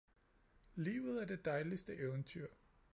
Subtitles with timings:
[0.77, 2.47] Livet er det dejligste eventyr